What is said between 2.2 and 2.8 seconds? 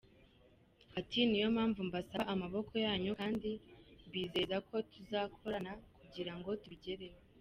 amaboko